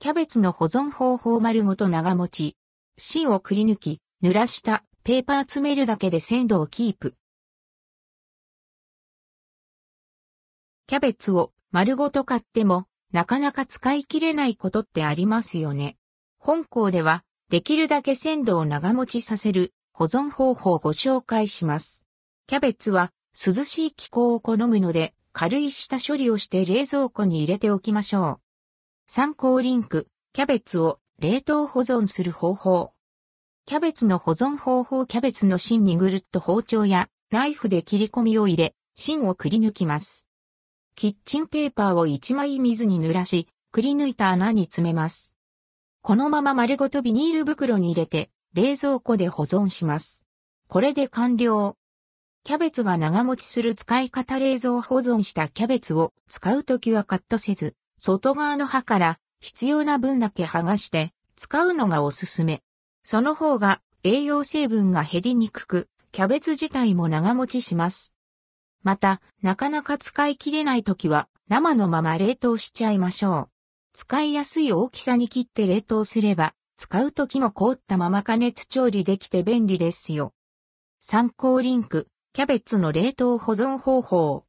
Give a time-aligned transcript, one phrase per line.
[0.00, 2.56] キャベツの保存方法丸ごと長持ち。
[2.98, 7.16] 芯をくり抜き、濡らしたペーパー詰めるだけで鮮度をキープ。
[10.86, 15.96] キャベツを丸ごと買ってもなかなか使い切れないことってありますよね。
[16.38, 22.04] 本校ではできるだけ鮮度を長持ちさせる保存方法をご紹介します。
[22.46, 28.47] キャベツは涼しい気候を好むので軽い下処理をして冷蔵庫に入れておきましょう。
[29.10, 32.92] 参考リンク、キャベツを冷凍保存する方法。
[33.64, 40.28] キャベツの保存方法キャベツの芯にぐるっと包丁やナイフで切り込みを入れ、芯をくり抜きます。
[40.94, 45.34] キッチンペーパーを1枚水に濡らし、くり抜いた穴に詰めます。
[46.02, 50.26] このまま丸ごとビニール袋に入れて、冷蔵庫で保存します。
[50.68, 51.78] これで完了。
[52.44, 62.62] キャベツが長持ちする使い方冷蔵保存したキャベツを使うときはカットせず、外側の刃から必要な分だけ剥がして使うのがおすすめ。
[63.02, 68.14] その方が栄養成分が減りにくく、キャベツ自体も長持ちします。
[68.82, 73.48] また、なかなか使い切れないときは生のまま冷凍しちゃいましょう。
[73.94, 80.32] 使いやすい大きさに切って冷凍すれば、使うときも凍ったまま加熱調理できて便利ですよ。
[81.00, 84.44] 参考リンク、キャベツの冷凍保存方法。